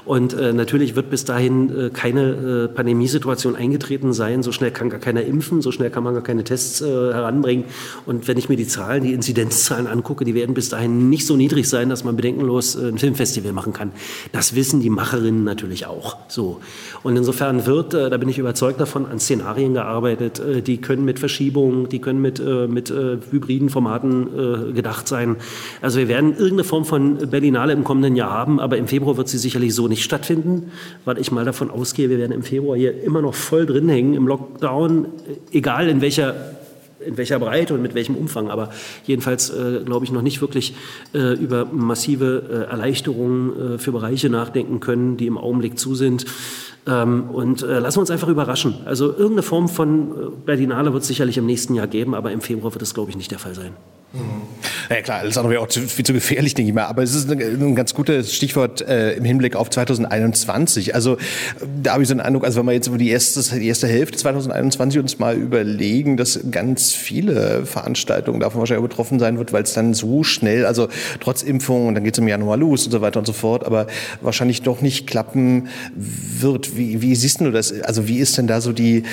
[0.06, 4.44] Und natürlich wird bis dahin keine äh, Pandemiesituation eingetreten sein.
[4.44, 7.66] So schnell kann gar keiner impfen, so schnell kann man gar keine Tests äh, heranbringen.
[8.06, 11.36] Und wenn ich mir die Zahlen, die Inzidenzzahlen angucke, die werden bis dahin nicht so
[11.36, 13.92] niedrig sein, dass man bedenkenlos äh, ein Filmfestival machen kann.
[14.32, 16.18] Das wissen die Macherinnen natürlich auch.
[16.28, 16.60] So.
[17.04, 21.20] Und insofern wird, äh, da bin ich überzeugt davon, an Szenarien gearbeitet, die können mit
[21.20, 25.38] Verschiebungen, die können mit, mit hybriden Formaten gedacht sein.
[25.82, 29.30] Also wir werden irgendeine Form von Berlinale im kommenden Jahr haben, aber im Februar wird
[29.30, 30.72] sie sicherlich so nicht stattfinden,
[31.06, 34.14] weil ich mal davon ausgehe, wir werden im Februar hier immer noch voll drin hängen
[34.14, 35.08] im Lockdown,
[35.52, 36.56] egal in welcher
[37.06, 38.72] in welcher Breite und mit welchem Umfang, aber
[39.06, 40.74] jedenfalls äh, glaube ich noch nicht wirklich
[41.14, 46.26] äh, über massive äh, Erleichterungen äh, für Bereiche nachdenken können, die im Augenblick zu sind.
[46.88, 48.76] Ähm, und äh, lassen wir uns einfach überraschen.
[48.86, 50.14] Also irgendeine Form von äh,
[50.46, 53.18] Berlinale wird es sicherlich im nächsten Jahr geben, aber im Februar wird es, glaube ich,
[53.18, 53.72] nicht der Fall sein.
[54.90, 56.86] Ja klar, andere wäre auch zu, viel zu gefährlich, denke ich mal.
[56.86, 60.96] Aber es ist ein, ein ganz gutes Stichwort äh, im Hinblick auf 2021.
[60.96, 61.18] Also
[61.82, 63.88] da habe ich so einen Eindruck, also wenn wir jetzt über die erste, die erste
[63.88, 69.64] Hälfte 2021 uns mal überlegen, dass ganz viele Veranstaltungen davon wahrscheinlich betroffen sein wird, weil
[69.64, 70.88] es dann so schnell, also
[71.20, 73.66] trotz Impfung und dann geht es im Januar los und so weiter und so fort,
[73.66, 73.88] aber
[74.22, 76.78] wahrscheinlich doch nicht klappen wird.
[76.78, 77.74] Wie, wie siehst du das?
[77.82, 79.04] Also wie ist denn da so die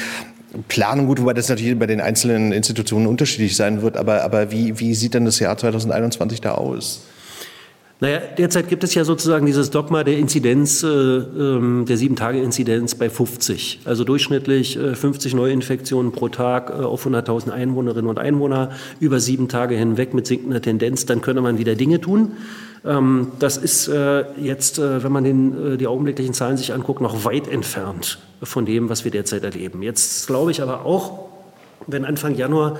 [0.68, 4.78] Planung, gut, wobei das natürlich bei den einzelnen Institutionen unterschiedlich sein wird, aber, aber wie,
[4.78, 7.02] wie sieht denn das Jahr 2021 da aus?
[8.02, 13.08] Naja, derzeit gibt es ja sozusagen dieses Dogma der Inzidenz, äh, ähm, der Sieben-Tage-Inzidenz bei
[13.08, 13.82] 50.
[13.84, 19.46] Also durchschnittlich äh, 50 Neuinfektionen pro Tag äh, auf 100.000 Einwohnerinnen und Einwohner über sieben
[19.46, 21.06] Tage hinweg mit sinkender Tendenz.
[21.06, 22.32] Dann könne man wieder Dinge tun.
[22.84, 27.00] Ähm, das ist äh, jetzt, äh, wenn man den, äh, die augenblicklichen Zahlen sich anguckt,
[27.00, 29.82] noch weit entfernt von dem, was wir derzeit erleben.
[29.82, 31.28] Jetzt glaube ich aber auch,
[31.86, 32.78] wenn Anfang Januar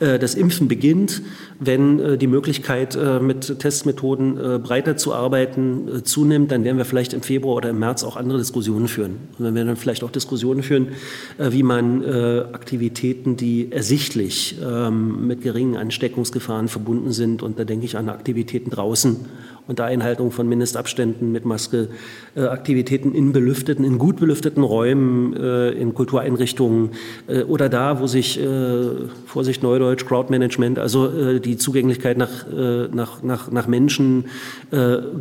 [0.00, 1.22] das Impfen beginnt,
[1.58, 7.12] wenn äh, die Möglichkeit, äh, mit Testmethoden breiter zu arbeiten, zunimmt, dann werden wir vielleicht
[7.12, 9.16] im Februar oder im März auch andere Diskussionen führen.
[9.38, 10.88] Und dann werden wir vielleicht auch Diskussionen führen,
[11.38, 12.04] wie man
[12.52, 18.70] Aktivitäten, die ersichtlich ähm, mit geringen Ansteckungsgefahren verbunden sind, und da denke ich an Aktivitäten
[18.70, 19.16] draußen,
[19.70, 21.88] unter Einhaltung von Mindestabständen mit Maske,
[22.34, 26.90] äh, Aktivitäten in belüfteten, in gut belüfteten Räumen, äh, in Kultureinrichtungen
[27.28, 28.88] äh, oder da, wo sich, äh,
[29.26, 34.24] Vorsicht Neudeutsch, Crowdmanagement, also äh, die Zugänglichkeit nach, äh, nach, nach, nach Menschen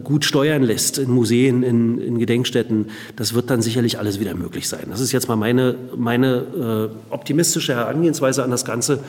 [0.04, 4.68] gut steuern lässt, in Museen, in, in Gedenkstätten, das wird dann sicherlich alles wieder möglich
[4.68, 4.86] sein.
[4.90, 9.00] Das ist jetzt mal meine, meine optimistische Herangehensweise an das Ganze.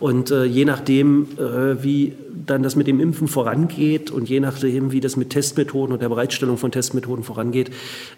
[0.00, 2.14] Und äh, je nachdem, äh, wie
[2.46, 6.08] dann das mit dem Impfen vorangeht und je nachdem, wie das mit Testmethoden und der
[6.08, 7.70] Bereitstellung von Testmethoden vorangeht,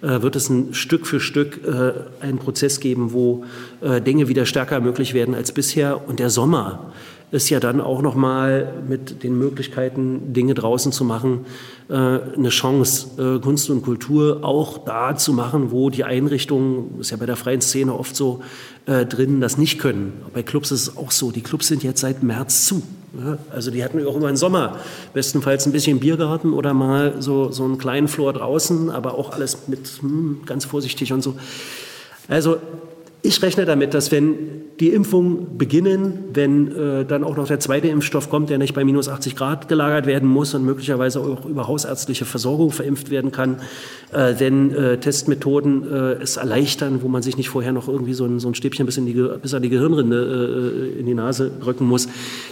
[0.02, 3.44] äh, wird es ein Stück für Stück äh, einen Prozess geben, wo
[3.80, 6.08] äh, Dinge wieder stärker möglich werden als bisher.
[6.08, 6.92] Und der Sommer
[7.30, 11.44] ist ja dann auch noch mal mit den Möglichkeiten, Dinge draußen zu machen,
[11.88, 17.10] äh, eine Chance, äh, Kunst und Kultur auch da zu machen, wo die Einrichtungen, ist
[17.10, 18.42] ja bei der freien Szene oft so,
[18.86, 20.12] äh, drin das nicht können.
[20.32, 21.32] Bei Clubs ist es auch so.
[21.32, 22.82] Die Clubs sind jetzt seit März zu.
[23.50, 24.78] Also die hatten auch immer im Sommer
[25.14, 29.68] bestenfalls ein bisschen Biergarten oder mal so, so einen kleinen Floor draußen, aber auch alles
[29.68, 31.34] mit hm, ganz vorsichtig und so.
[32.28, 32.58] Also
[33.26, 37.88] ich rechne damit, dass wenn die Impfungen beginnen, wenn äh, dann auch noch der zweite
[37.88, 41.66] Impfstoff kommt, der nicht bei minus 80 Grad gelagert werden muss und möglicherweise auch über
[41.66, 43.60] hausärztliche Versorgung verimpft werden kann,
[44.12, 48.26] äh, wenn äh, Testmethoden äh, es erleichtern, wo man sich nicht vorher noch irgendwie so
[48.26, 51.50] ein, so ein Stäbchen bis, in die, bis an die Gehirnrinde äh, in die Nase
[51.60, 52.08] drücken muss,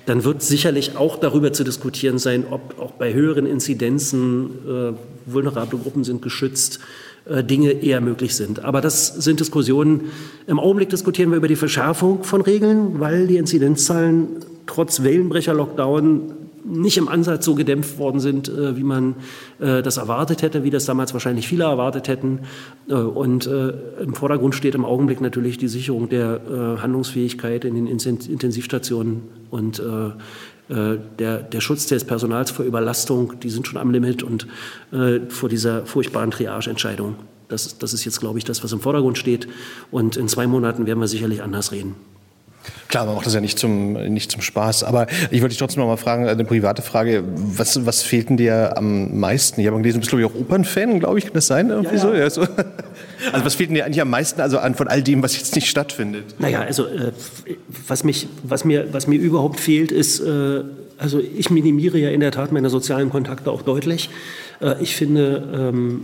[0.07, 4.93] dann wird sicherlich auch darüber zu diskutieren sein, ob auch bei höheren Inzidenzen äh,
[5.27, 8.65] vulnerable Gruppen sind geschützt äh, Dinge eher möglich sind.
[8.65, 10.11] Aber das sind Diskussionen.
[10.47, 16.33] Im Augenblick diskutieren wir über die Verschärfung von Regeln, weil die Inzidenzzahlen trotz Wellenbrecher-Lockdown
[16.65, 19.17] nicht im Ansatz so gedämpft worden sind, äh, wie man
[19.61, 22.41] äh, das erwartet hätte, wie das damals wahrscheinlich viele erwartet hätten.
[22.89, 26.41] Äh, und im Vordergrund steht im Augenblick natürlich die Sicherung der
[26.81, 29.83] Handlungsfähigkeit in den Intensivstationen und
[30.68, 34.46] der, der Schutz des Personals vor Überlastung, die sind schon am Limit und
[35.29, 37.16] vor dieser furchtbaren Triage-Entscheidung.
[37.48, 39.46] Das, das ist jetzt, glaube ich, das, was im Vordergrund steht.
[39.90, 41.94] Und in zwei Monaten werden wir sicherlich anders reden.
[42.88, 44.85] Klar, man macht das ja nicht zum, nicht zum Spaß.
[44.85, 47.24] Aber ich wollte dich trotzdem noch mal fragen, eine private Frage.
[47.35, 49.61] Was, was fehlt denn dir am meisten?
[49.61, 51.24] Ich habe gelesen, du bist, glaube ich, auch Opernfan, glaube ich.
[51.24, 51.70] Kann das sein?
[51.70, 52.00] Irgendwie ja.
[52.00, 52.14] So?
[52.14, 52.42] Ja, so.
[53.33, 55.55] Also was fehlt denn dir eigentlich am meisten also an von all dem, was jetzt
[55.55, 56.35] nicht stattfindet?
[56.38, 57.12] Naja, also äh,
[57.88, 60.62] was, mich, was, mir, was mir überhaupt fehlt, ist, äh,
[60.98, 64.11] also ich minimiere ja in der Tat meine sozialen Kontakte auch deutlich.
[64.61, 66.03] Äh, ich finde...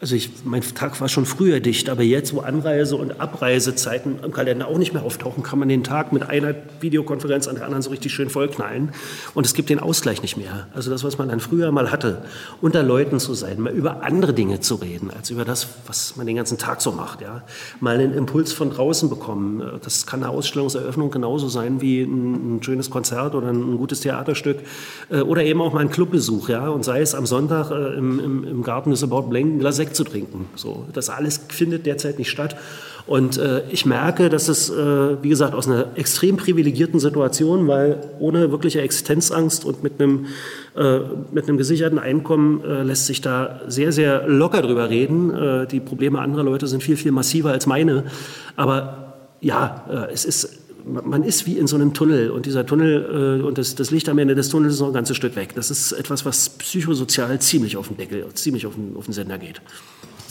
[0.00, 4.32] Also ich, mein Tag war schon früher dicht, aber jetzt, wo Anreise- und Abreisezeiten im
[4.32, 7.82] Kalender auch nicht mehr auftauchen, kann man den Tag mit einer Videokonferenz an der anderen
[7.82, 8.92] so richtig schön vollknallen.
[9.34, 10.68] Und es gibt den Ausgleich nicht mehr.
[10.72, 12.22] Also das, was man dann früher mal hatte,
[12.62, 16.26] unter Leuten zu sein, mal über andere Dinge zu reden, als über das, was man
[16.26, 17.20] den ganzen Tag so macht.
[17.20, 17.42] Ja.
[17.80, 19.62] Mal einen Impuls von draußen bekommen.
[19.84, 24.60] Das kann eine Ausstellungseröffnung genauso sein wie ein, ein schönes Konzert oder ein, gutes Theaterstück.
[25.10, 26.48] Äh, oder eben auch mal ein Clubbesuch.
[26.48, 26.70] Ja.
[26.70, 29.60] Und sei es am Sonntag äh, im, im, im Garten des About Blank,
[29.90, 30.46] Glas Sekt zu trinken.
[30.56, 32.56] So, das alles findet derzeit nicht statt.
[33.06, 37.98] Und äh, ich merke, dass es, äh, wie gesagt, aus einer extrem privilegierten Situation, weil
[38.20, 40.26] ohne wirkliche Existenzangst und mit einem,
[40.76, 40.98] äh,
[41.32, 45.34] mit einem gesicherten Einkommen äh, lässt sich da sehr, sehr locker drüber reden.
[45.34, 48.04] Äh, die Probleme anderer Leute sind viel, viel massiver als meine.
[48.56, 53.40] Aber ja, äh, es ist man ist wie in so einem Tunnel und dieser Tunnel
[53.40, 55.54] äh, und das, das, Licht am Ende des Tunnels ist noch ein ganzes Stück weg.
[55.54, 59.38] Das ist etwas, was psychosozial ziemlich auf den Deckel, ziemlich auf den, auf den Sender
[59.38, 59.60] geht.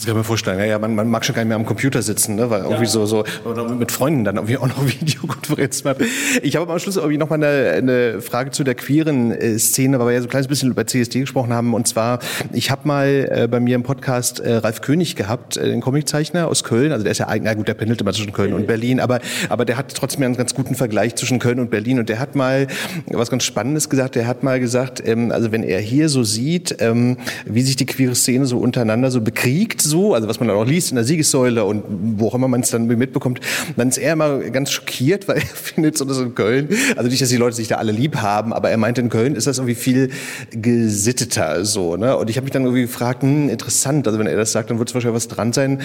[0.00, 0.58] Das kann ich mir vorstellen.
[0.58, 2.48] Ja, ja man, man, mag schon gar nicht mehr am Computer sitzen, ne?
[2.48, 2.88] weil irgendwie ja.
[2.88, 6.06] so, so oder mit Freunden dann irgendwie auch noch Videokonferenzen machen.
[6.42, 9.98] Ich habe am Schluss irgendwie noch mal eine, eine Frage zu der queeren äh, Szene,
[9.98, 11.74] weil wir ja so ein kleines bisschen über CSD gesprochen haben.
[11.74, 12.20] Und zwar,
[12.54, 16.48] ich habe mal äh, bei mir im Podcast äh, Ralf König gehabt, äh, den Comiczeichner
[16.48, 16.92] aus Köln.
[16.92, 19.20] Also der ist ja eigentlich, na gut, der pendelt immer zwischen Köln und Berlin, aber,
[19.50, 21.98] aber der hat trotzdem einen ganz guten Vergleich zwischen Köln und Berlin.
[21.98, 22.68] Und der hat mal
[23.08, 24.14] was ganz Spannendes gesagt.
[24.14, 27.84] Der hat mal gesagt, ähm, also wenn er hier so sieht, ähm, wie sich die
[27.84, 31.04] queere Szene so untereinander so bekriegt, so, also was man dann auch liest in der
[31.04, 31.84] Siegessäule und
[32.16, 33.40] wo auch immer man es dann mitbekommt,
[33.76, 37.20] dann ist er immer ganz schockiert, weil er findet so das in Köln, also nicht,
[37.20, 39.58] dass die Leute sich da alle lieb haben, aber er meinte, in Köln ist das
[39.58, 40.10] irgendwie viel
[40.50, 42.16] gesitteter so, ne?
[42.16, 44.78] Und ich habe mich dann irgendwie gefragt, hm, interessant, also wenn er das sagt, dann
[44.78, 45.80] wird es wahrscheinlich was dran sein.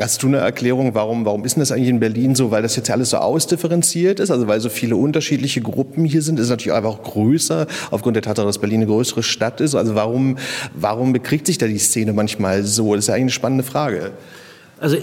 [0.00, 2.76] Hast du eine Erklärung, warum, warum ist denn das eigentlich in Berlin so, weil das
[2.76, 6.50] jetzt ja alles so ausdifferenziert ist, also weil so viele unterschiedliche Gruppen hier sind, ist
[6.50, 9.74] natürlich einfach auch größer, aufgrund der Tatsache, dass Berlin eine größere Stadt ist.
[9.74, 10.38] Also warum,
[10.74, 12.94] warum bekriegt sich da die Szene manchmal so?
[12.94, 14.12] Das ist ja eigentlich spannende Frage.
[14.80, 14.96] Also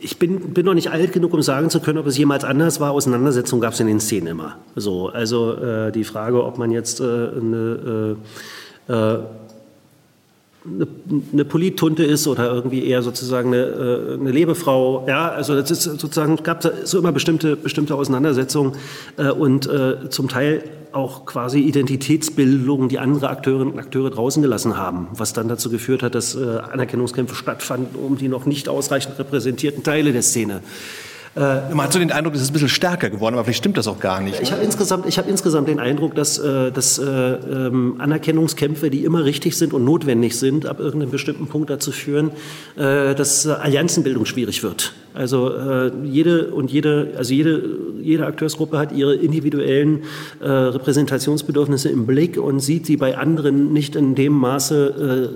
[0.00, 2.80] ich bin, bin noch nicht alt genug, um sagen zu können, ob es jemals anders
[2.80, 2.90] war.
[2.92, 4.56] Auseinandersetzungen gab es in den Szenen immer.
[4.74, 8.16] So, also äh, die Frage, ob man jetzt äh, eine,
[8.88, 9.18] äh, äh
[10.64, 15.04] eine, Polittunte ist oder irgendwie eher sozusagen eine, äh, eine Lebefrau.
[15.08, 18.72] Ja, also das ist sozusagen gab es so immer bestimmte bestimmte Auseinandersetzungen
[19.16, 24.76] äh, und äh, zum Teil auch quasi Identitätsbildungen, die andere Akteurinnen und Akteure draußen gelassen
[24.76, 29.82] haben, was dann dazu geführt hat, dass Anerkennungskämpfe stattfanden um die noch nicht ausreichend repräsentierten
[29.82, 30.60] Teile der Szene.
[31.34, 33.78] Äh, Man hat so den Eindruck, es ist ein bisschen stärker geworden, aber vielleicht stimmt
[33.78, 34.40] das auch gar nicht.
[34.40, 39.24] Ich habe insgesamt, hab insgesamt den Eindruck, dass, äh, dass äh, ähm, Anerkennungskämpfe, die immer
[39.24, 42.30] richtig sind und notwendig sind, ab irgendeinem bestimmten Punkt dazu führen,
[42.76, 44.92] äh, dass Allianzenbildung schwierig wird.
[45.14, 47.62] Also äh, jede und jede, also jede,
[48.00, 50.04] jede Akteursgruppe hat ihre individuellen
[50.40, 55.30] äh, Repräsentationsbedürfnisse im Blick und sieht sie bei anderen nicht in dem Maße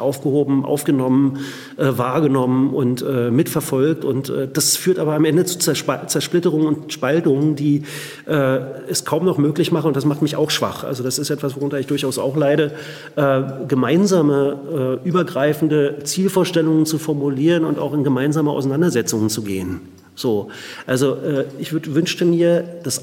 [0.00, 1.38] aufgehoben, aufgenommen,
[1.76, 4.04] äh, wahrgenommen und äh, mitverfolgt.
[4.04, 7.82] Und äh, das führt aber am Ende zu Zersplitterungen und Spaltungen, die
[8.26, 9.88] äh, es kaum noch möglich machen.
[9.88, 10.84] Und das macht mich auch schwach.
[10.84, 12.72] Also das ist etwas, worunter ich durchaus auch leide,
[13.16, 19.80] äh, gemeinsame, äh, übergreifende Zielvorstellungen zu formulieren und auch in gemeinsame Auseinandersetzungen zu gehen.
[20.16, 20.50] So,
[20.86, 21.16] also
[21.58, 23.00] ich wünschte mir das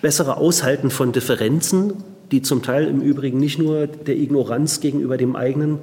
[0.00, 1.92] bessere Aushalten von Differenzen,
[2.30, 5.78] die zum Teil im Übrigen nicht nur der Ignoranz gegenüber dem eigenen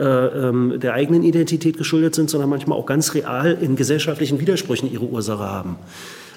[0.00, 5.44] der eigenen Identität geschuldet sind, sondern manchmal auch ganz real in gesellschaftlichen Widersprüchen ihre Ursache
[5.44, 5.76] haben.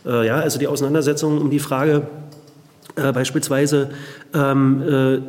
[0.06, 2.08] Äh, ja, also die Auseinandersetzung um die Frage
[2.96, 3.90] äh, beispielsweise
[4.34, 5.24] ähm,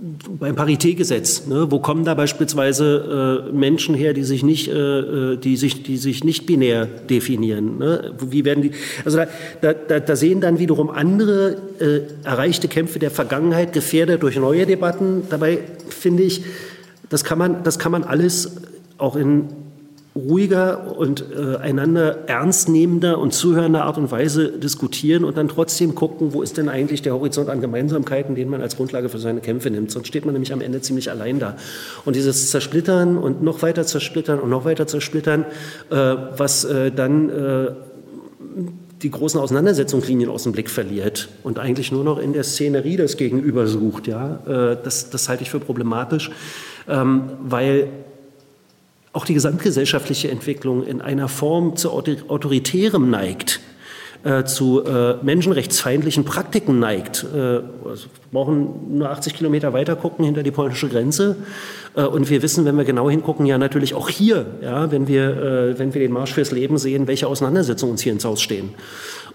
[0.00, 5.56] beim Paritätgesetz, ne, wo kommen da beispielsweise äh, Menschen her, die sich nicht, äh, die
[5.56, 7.78] sich, die sich nicht binär definieren?
[7.78, 8.14] Ne?
[8.20, 8.70] Wie werden die?
[9.04, 9.18] Also
[9.60, 14.66] da, da, da sehen dann wiederum andere äh, erreichte Kämpfe der Vergangenheit gefährdet durch neue
[14.66, 15.24] Debatten.
[15.30, 15.58] Dabei
[15.88, 16.44] finde ich,
[17.08, 18.56] das kann man, das kann man alles
[18.98, 19.46] auch in
[20.18, 26.32] ruhiger und äh, einander ernstnehmender und zuhörender Art und Weise diskutieren und dann trotzdem gucken,
[26.32, 29.70] wo ist denn eigentlich der Horizont an Gemeinsamkeiten, den man als Grundlage für seine Kämpfe
[29.70, 29.90] nimmt.
[29.90, 31.56] Sonst steht man nämlich am Ende ziemlich allein da.
[32.04, 35.44] Und dieses Zersplittern und noch weiter zersplittern und noch weiter zersplittern,
[35.90, 37.70] äh, was äh, dann äh,
[39.02, 43.16] die großen Auseinandersetzungslinien aus dem Blick verliert und eigentlich nur noch in der Szenerie das
[43.16, 44.08] Gegenüber sucht.
[44.08, 44.40] Ja?
[44.46, 46.30] Äh, das, das halte ich für problematisch,
[46.88, 47.88] ähm, weil
[49.12, 53.60] auch die gesamtgesellschaftliche Entwicklung in einer Form zu autoritärem neigt,
[54.24, 57.24] äh, zu äh, menschenrechtsfeindlichen Praktiken neigt.
[57.34, 61.36] Äh, also wir brauchen nur 80 Kilometer weiter gucken hinter die polnische Grenze.
[61.94, 65.30] Äh, und wir wissen, wenn wir genau hingucken, ja natürlich auch hier, ja, wenn, wir,
[65.30, 68.70] äh, wenn wir den Marsch fürs Leben sehen, welche Auseinandersetzungen uns hier ins Haus stehen.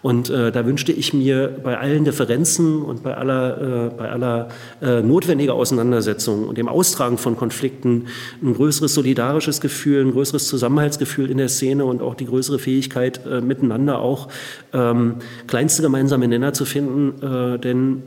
[0.04, 4.50] Und äh, da wünschte ich mir bei allen Differenzen und bei aller, äh, bei aller
[4.82, 8.08] äh, notwendiger Auseinandersetzung und dem Austragen von Konflikten
[8.44, 13.26] ein größeres solidarisches Gefühl, ein größeres Zusammenhaltsgefühl in der Szene und auch die größere Fähigkeit,
[13.26, 14.28] äh, miteinander auch
[14.74, 15.16] ähm,
[15.48, 17.26] kleinste gemeinsame Nenner zu finden.
[17.26, 18.04] Äh, denn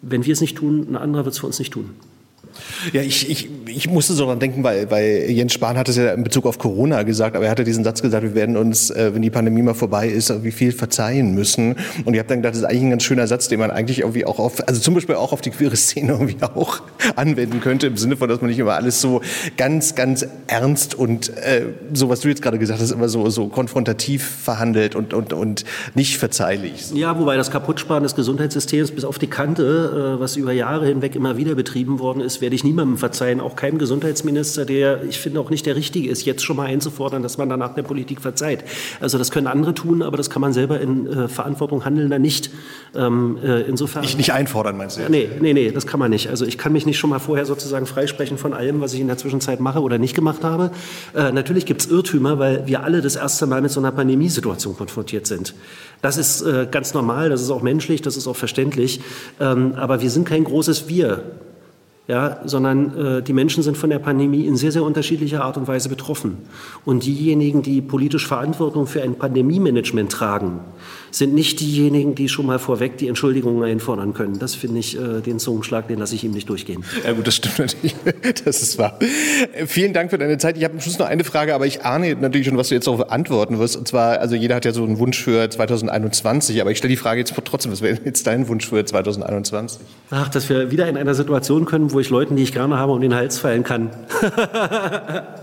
[0.00, 1.90] wenn wir es nicht tun, ein anderer wird es für uns nicht tun.
[2.92, 6.12] Ja, ich, ich, ich musste so dran denken, weil, weil Jens Spahn hat es ja
[6.12, 9.14] in Bezug auf Corona gesagt, aber er hatte diesen Satz gesagt, wir werden uns, äh,
[9.14, 11.76] wenn die Pandemie mal vorbei ist, wie viel verzeihen müssen.
[12.04, 14.00] Und ich habe dann gedacht, das ist eigentlich ein ganz schöner Satz, den man eigentlich
[14.00, 16.82] irgendwie auch auf, also zum Beispiel auch auf die queere Szene irgendwie auch
[17.16, 19.22] anwenden könnte, im Sinne von, dass man nicht immer alles so
[19.56, 23.48] ganz, ganz ernst und äh, so, was du jetzt gerade gesagt hast, immer so, so
[23.48, 26.92] konfrontativ verhandelt und, und, und nicht verzeihlich.
[26.92, 31.14] Ja, wobei das Kaputtsparen des Gesundheitssystems bis auf die Kante, äh, was über Jahre hinweg
[31.14, 35.40] immer wieder betrieben worden ist, werde ich niemandem verzeihen, auch keinem Gesundheitsminister, der, ich finde,
[35.40, 38.64] auch nicht der Richtige ist, jetzt schon mal einzufordern, dass man danach der Politik verzeiht.
[39.00, 42.50] Also das können andere tun, aber das kann man selber in äh, Verantwortung Handelnder nicht.
[42.94, 44.04] Ähm, äh, insofern.
[44.04, 45.02] Ich nicht einfordern, meinst du?
[45.08, 46.28] Nee, nee, nee, das kann man nicht.
[46.28, 49.06] Also ich kann mich nicht schon mal vorher sozusagen freisprechen von allem, was ich in
[49.06, 50.70] der Zwischenzeit mache oder nicht gemacht habe.
[51.14, 54.76] Äh, natürlich gibt es Irrtümer, weil wir alle das erste Mal mit so einer Pandemiesituation
[54.76, 55.54] konfrontiert sind.
[56.02, 59.00] Das ist äh, ganz normal, das ist auch menschlich, das ist auch verständlich.
[59.40, 61.22] Ähm, aber wir sind kein großes Wir
[62.08, 65.68] ja, sondern äh, die Menschen sind von der Pandemie in sehr, sehr unterschiedlicher Art und
[65.68, 66.38] Weise betroffen.
[66.84, 70.60] Und diejenigen, die politisch Verantwortung für ein Pandemie-Management tragen,
[71.14, 74.38] sind nicht diejenigen, die schon mal vorweg die Entschuldigungen einfordern können.
[74.38, 76.84] Das finde ich äh, den Zungenschlag, den lasse ich ihm nicht durchgehen.
[77.04, 77.94] Ja gut, das stimmt natürlich.
[78.44, 78.98] Das ist wahr.
[79.66, 80.56] Vielen Dank für deine Zeit.
[80.56, 82.86] Ich habe am Schluss noch eine Frage, aber ich ahne natürlich schon, was du jetzt
[82.86, 83.76] darauf antworten wirst.
[83.76, 86.96] Und zwar, also jeder hat ja so einen Wunsch für 2021, aber ich stelle die
[86.96, 89.80] Frage jetzt trotzdem, was wäre jetzt dein Wunsch für 2021?
[90.10, 92.92] Ach, dass wir wieder in einer Situation können, wo ich Leuten, die ich gerne habe,
[92.92, 93.90] um den Hals fallen kann.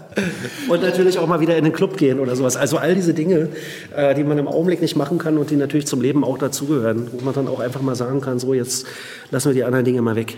[0.67, 2.57] und natürlich auch mal wieder in den Club gehen oder sowas.
[2.57, 3.49] Also all diese Dinge,
[3.95, 7.07] äh, die man im Augenblick nicht machen kann und die natürlich zum Leben auch dazugehören,
[7.11, 8.85] wo man dann auch einfach mal sagen kann, so jetzt
[9.31, 10.37] lassen wir die anderen Dinge mal weg.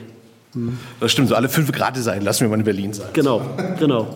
[0.54, 0.78] Hm.
[1.00, 3.08] Das stimmt, so alle fünf Grad sein, lassen wir mal in Berlin sein.
[3.14, 3.42] Genau,
[3.80, 4.16] genau.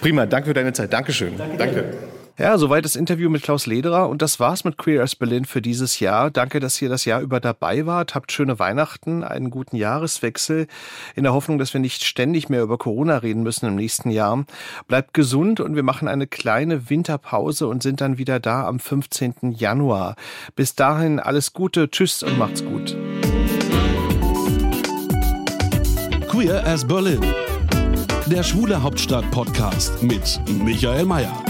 [0.00, 0.92] Prima, danke für deine Zeit.
[0.92, 1.36] Dankeschön.
[1.38, 1.56] Danke.
[1.56, 1.84] Danke.
[2.40, 5.60] Ja, soweit das Interview mit Klaus Lederer und das war's mit Queer as Berlin für
[5.60, 6.30] dieses Jahr.
[6.30, 8.14] Danke, dass ihr das Jahr über dabei wart.
[8.14, 10.66] Habt schöne Weihnachten, einen guten Jahreswechsel
[11.14, 14.46] in der Hoffnung, dass wir nicht ständig mehr über Corona reden müssen im nächsten Jahr.
[14.88, 19.34] Bleibt gesund und wir machen eine kleine Winterpause und sind dann wieder da am 15.
[19.50, 20.16] Januar.
[20.56, 22.96] Bis dahin alles Gute, tschüss und macht's gut.
[26.30, 27.20] Queer as Berlin.
[28.24, 31.49] Der Schwule Hauptstadt Podcast mit Michael Mayer.